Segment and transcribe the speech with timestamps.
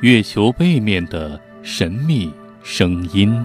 [0.00, 3.44] 月球背面的神秘声音。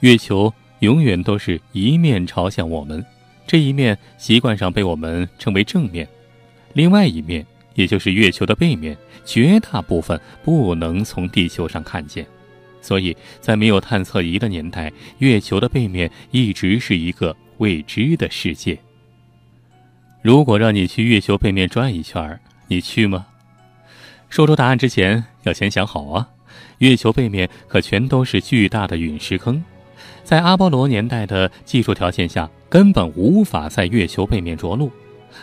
[0.00, 3.02] 月球永远都是一面朝向我们，
[3.46, 6.06] 这一面习惯上被我们称为正面；
[6.74, 8.94] 另外一面，也就是月球的背面，
[9.24, 12.26] 绝大部分不能从地球上看见。
[12.82, 18.78] 所以在没有探测仪的年代，月球的背面一直是一个未知的世界。
[20.22, 22.38] 如果让你去月球背面转一圈，
[22.68, 23.26] 你去吗？
[24.28, 26.28] 说出答案之前要先想好啊！
[26.78, 29.64] 月球背面可全都是巨大的陨石坑。
[30.22, 34.92] 在阿波罗年代的技术条件下，根本无法在月球背面着陆。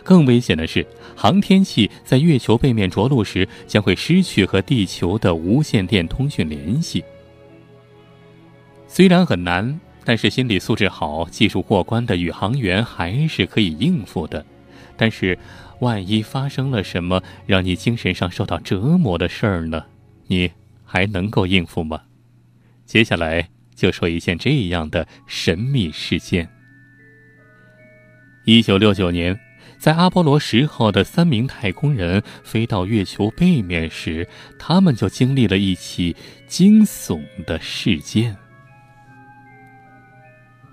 [0.03, 7.03] 更危险的是，航天器在月球背面着陆时，将会失去和地球的无线电通讯联系。
[8.88, 14.45] 虽然很难，但是心理素质好、技术过关的宇航员还是可以应付的。
[14.98, 15.38] 但是，
[15.80, 19.86] 万一发生了什么让你精神上受到折磨的事儿呢？
[20.28, 20.52] 你
[20.84, 22.02] 还能够应付吗？
[22.86, 23.50] 接下来。
[23.78, 26.50] 就说一件这样的神秘事件。
[28.44, 29.39] 一九六九年，
[29.78, 36.16] 在阿波罗十号的三名太空人飞到月球背面时，他们就经历了一起
[36.48, 38.36] 惊悚的事件。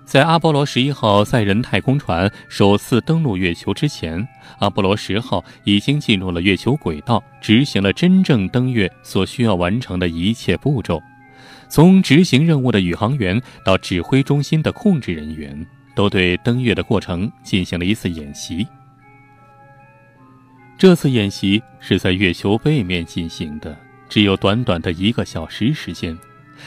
[0.05, 4.25] 在阿波罗十一号载人太空船首次登陆月球之前，
[4.59, 11.01] 阿波罗十号已经进入了月球轨道，执行了真正登月所需要完成的一切步骤。
[11.67, 18.65] 从执行任务的宇航员到指挥中心的控制人员，都对登月的过程进行了一次演习。
[20.77, 23.75] 这次演习是在月球背面进行的，
[24.07, 26.15] 只有短短的一个小时时间。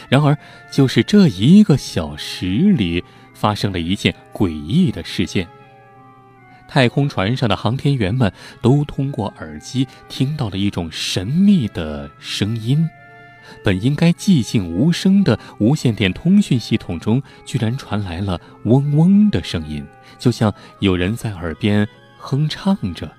[0.08, 0.36] 然而，
[0.70, 3.02] 就是这一个小时里，
[3.38, 5.46] 发生了一件诡异的事件。
[6.66, 12.86] 太空船上的航天员们都通过耳机听到了一种神秘的声音。
[13.64, 19.86] 本应该寂静无声的无线电通讯系统中，居然传来了嗡嗡的声音，
[20.18, 21.88] 就像有人在耳边
[22.18, 23.10] 哼唱着。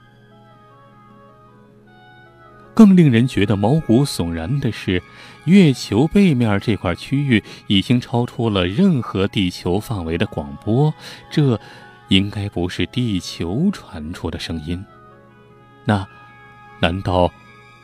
[2.80, 5.04] 更令人觉得毛骨悚然的是，
[5.44, 10.94] 月球背面这块区域已经超出了任何地球范围的广播，
[11.30, 11.60] 这
[12.08, 14.82] 应该不是地球传出的声音，
[15.84, 16.08] 那
[16.80, 17.30] 难道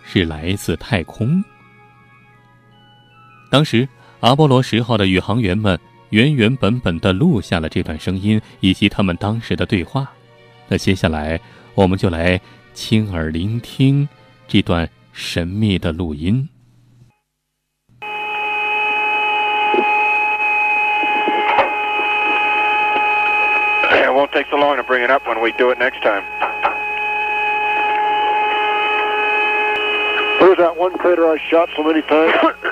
[0.05, 1.43] 是来自太空？
[3.51, 3.85] 当时，
[4.21, 5.77] 阿波罗十号的宇航员们
[6.11, 10.09] 原原本本的录下了这段声音以及他们当时的对话。
[10.69, 11.37] 那接下来，
[11.73, 12.39] 我们就来
[12.73, 14.07] 亲耳聆听
[14.48, 16.48] 这段神秘的录音。
[23.90, 26.24] It won't take so long to bring it up when we do it next time.
[30.40, 32.32] There's that one crater I shot so many times.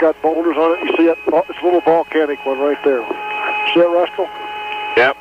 [0.00, 0.84] got boulders on it.
[0.84, 1.18] You see that?
[1.48, 3.00] It's a little volcanic one right there.
[3.72, 4.28] See that, Rascal?
[4.96, 5.16] Yep.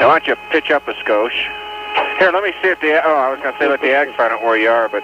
[0.00, 1.38] Now, why don't you pitch up a skosh?
[2.18, 3.00] Here, let me see if the...
[3.04, 5.02] Oh, I was going to say let the ags find out where you are, but...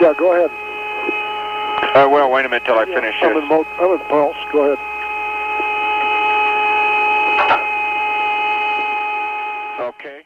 [0.00, 0.50] Yeah, go ahead.
[1.96, 3.42] Uh, well, wait a minute till I Yeah, finish I'm this.
[3.42, 4.36] in, mo- I'm in pulse.
[4.52, 4.78] Go ahead.
[9.80, 10.24] Okay.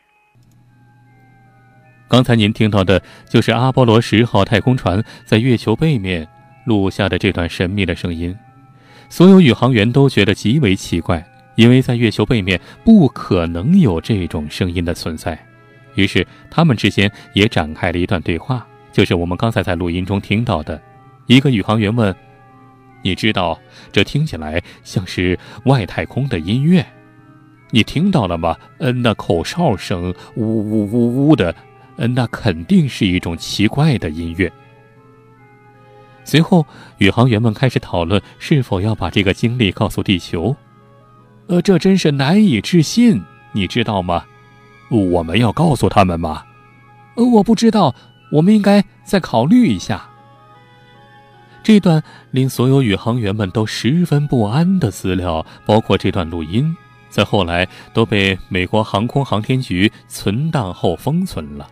[2.09, 6.27] 刚才您听到的就是阿波罗十号太空船在月球背面
[6.67, 8.37] 录下的这段神秘的声音。
[9.09, 11.25] 所有宇航员都觉得极为奇怪，
[11.58, 15.38] 因为在月球背面不可能有这种声音的存在。
[15.96, 20.82] 于是他们之间也展开了一段对话，就是我们刚才在录音中听到的。
[21.26, 22.16] 一个宇航员问
[23.04, 23.60] ：“你知道
[23.92, 26.86] 这听起来像是外太空的音乐？
[27.72, 28.56] 你听到了吗？
[28.78, 31.54] 嗯，那口哨声呜呜呜呜的。”
[32.00, 34.54] 嗯，那肯定是一种奇怪的音乐。
[36.24, 36.64] 随后，
[37.00, 40.56] 宇航员们开始讨论是否要把这个经历告诉地球。
[41.48, 43.24] 呃，这真是难以置信，
[43.54, 44.26] 你知道吗？
[44.90, 46.44] 我们要告诉他们吗？
[47.16, 47.96] 呃，我不知道，
[48.32, 50.10] 我们应该再考虑一下。
[51.64, 52.02] 这段
[52.32, 56.76] 令所有宇航员们都十分不安的资料，包括这段录音，
[57.10, 61.68] 在后来都被美国航空航天局存档后封存了。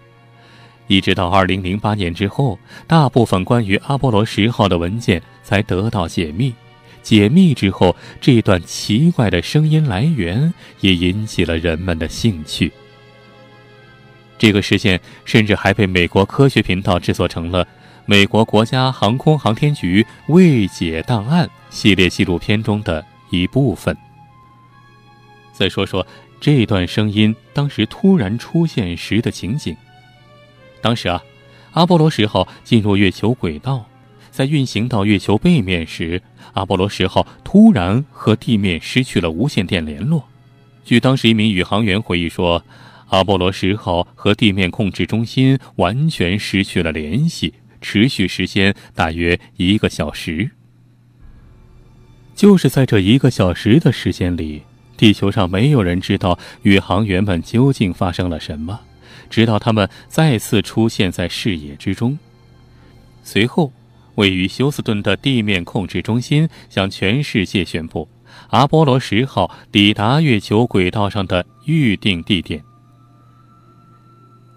[0.88, 6.54] 一直到二零零八年之后，大部分关于阿波罗十号的文件才得到解密。
[7.06, 12.72] 解密之后，这段奇怪的声音来源也引起了人们的兴趣。
[14.40, 17.66] 这个事件甚至还被美国科学频道制作成了
[18.07, 23.96] 美国国家航空航天局未解档案系列纪录片中的一部分。
[25.54, 26.06] 再说说
[26.42, 29.78] 这段声音当时突然出现时的情景。
[30.81, 31.22] 当时啊，
[31.74, 33.86] 阿波罗十号进入月球轨道，
[34.36, 36.22] 在运行到月球背面时，
[36.56, 40.28] 阿波罗十号突然和地面失去了无线电联络。
[40.84, 42.62] 据当时一名宇航员回忆说，
[43.08, 50.52] 阿波罗十号和地面控制中心完全失去了联系，持续时间大约一个小时。
[52.36, 54.64] 就是在这一个小时的时间里，
[54.98, 58.82] 地球上没有人知道宇航员们究竟发生了什么，
[59.30, 62.20] 直到他们再次出现在视野之中。
[63.24, 63.72] 随后，
[64.15, 68.07] 位于休斯顿的地面控制中心向全世界宣布。
[68.50, 72.62] 阿波罗十号抵达月球轨道上的预定地点，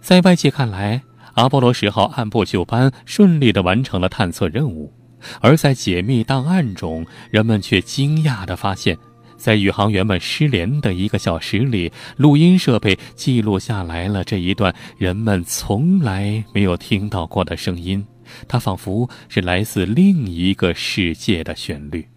[0.02, 1.00] 在外界看来，
[1.34, 4.93] 阿波罗十号按部就班、顺利地完成了探测任务；
[5.40, 8.99] 而在解密档案中，人们却惊讶地发现，
[9.37, 18.05] 在宇航员们失联的一个小时里，录音设备记录下来了这一段人们从来没有听到过的声音，
[18.49, 22.09] 它仿佛是来自另一个世界的旋律。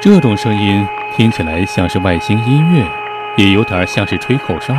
[0.00, 2.86] 这种声音听起来像是外星音乐，
[3.36, 4.74] 也有点像是吹口哨。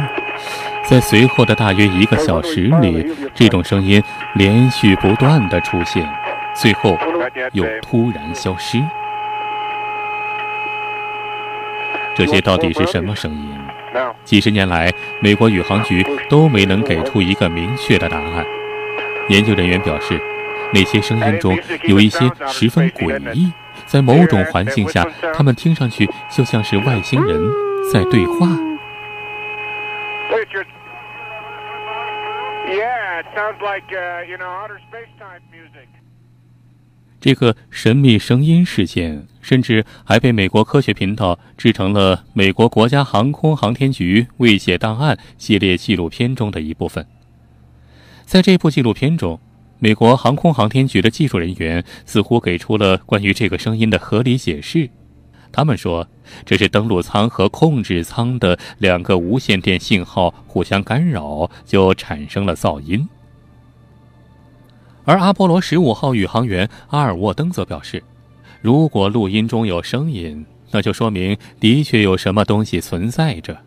[0.84, 3.06] 在随后的大约一个小时里，
[3.36, 4.02] 这种声音
[4.34, 6.12] 连续不断的出现，
[6.56, 6.98] 最后
[7.54, 8.82] 又突然消失。
[12.16, 13.61] 这些到底是什么声音？
[14.24, 14.92] 几十年来，
[15.22, 18.46] 美国宇航局都没能给出一个明确的答案。
[19.30, 20.20] 研究人员表示，
[20.74, 23.52] 那些声音中有一些十分诡异。
[23.86, 27.42] 在某种环境下，他们听上去就像是外星人
[27.92, 28.48] 在对话。
[37.22, 47.06] 这个神秘声音事件，甚至还被美国科学频道制成了美国国家航空航天局未解档案系列纪录片中的一部分。
[48.26, 49.40] 在这部纪录片中。
[49.84, 54.88] 美国航空航天局的技术人员似乎给出了关于这个声音的合理解释。
[55.52, 56.08] 他们说，
[56.46, 63.10] 这是登陆舱和控制舱的两个无线电信号互相干扰，就产生了噪音。
[65.04, 68.04] 而阿波罗十五号宇航员阿尔沃登则表示，
[68.62, 73.58] 如果录音中有声音，那就说明的确有什么东西存在着。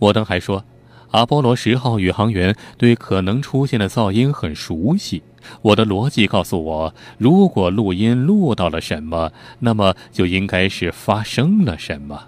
[0.00, 0.64] 沃登还说。
[1.12, 5.22] 阿波罗十号宇航员对可能出现的噪音很熟悉。
[5.62, 12.26] 我的逻辑告诉我，如果录音录到了什么，那么就应该是发生了什么。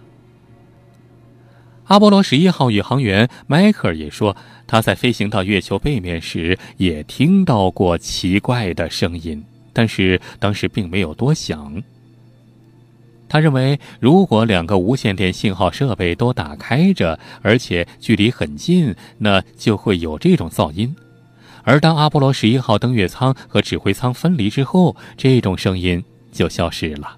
[1.88, 4.36] 阿波罗十一号宇航员迈克尔也说，
[4.66, 9.42] 他在飞行到月球背面时也听到过奇怪的声音，
[9.72, 11.82] 但是当时并没有多想。
[13.26, 20.94] 他认为，如果两个无线电信号设备都打开着，而且距离很近，那就会有这种噪音。
[21.64, 26.02] 而当阿波罗十一号登月舱和指挥舱分离之后，这种声音
[26.32, 27.17] 就消失了。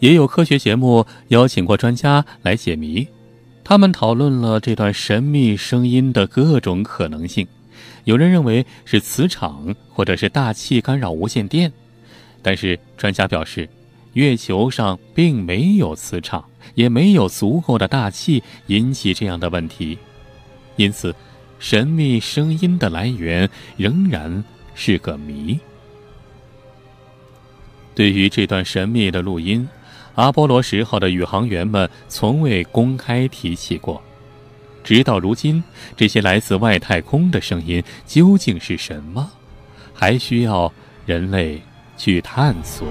[0.00, 3.06] 也有科学节目邀请过专家来解谜，
[3.64, 7.46] 他们讨论了这段神秘声音的各种可能性。
[8.04, 11.72] 有人认为是磁场，或者是大气干扰无线电，
[12.42, 13.68] 但是专家表示。
[14.14, 19.96] 月球上并没有磁场，也没有足够的大气引起这样的问题，
[20.74, 21.14] 因此，
[21.60, 24.42] 神秘声音的来源仍然
[24.74, 25.60] 是个谜。
[27.94, 29.68] 对于这段神秘的录音，
[30.18, 34.02] 阿波罗十号的宇航员们从未公开提起过。
[34.82, 35.62] 直到如今，
[35.96, 39.30] 这些来自外太空的声音究竟是什么，
[39.94, 40.72] 还需要
[41.06, 41.62] 人类
[41.96, 42.84] 去探索。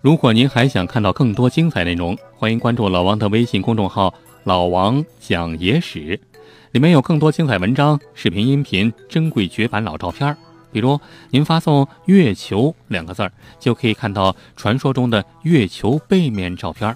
[0.00, 4.14] 如果您还想看到更多精彩内容，欢迎关注老王的微信公众号
[4.44, 6.20] “老王讲野史”，
[6.72, 10.36] 里面有更多精彩文章、视频、音频、珍贵绝版老照片。
[10.72, 16.92] 比如，您发送“月球”两个字儿，就可以看到传说中的月球背面照片；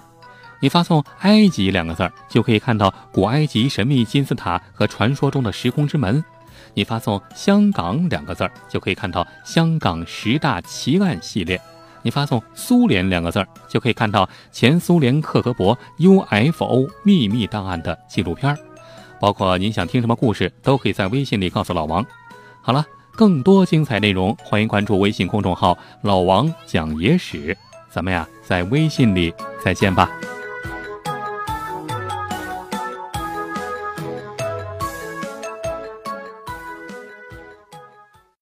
[0.59, 6.21] 你发送“埃及”两个字儿，就可以看到古埃及神秘金字塔和传说中的时空之门；
[6.75, 11.59] 你发送“香港”两个字儿，就可以看到香港十大奇案系列。
[12.03, 18.59] 你发送“苏联”两个字儿，就可以看到前苏联克格勃 UFO 秘密档案的纪录片儿，
[19.21, 22.03] 包括您想听什么故事，都可以在微信里告诉老王。
[22.63, 27.55] 好了，更多精彩内容，欢迎关注微信公众号“老王讲野史”。
[27.93, 29.31] 咱们呀，在微信里
[29.63, 30.09] 再见吧。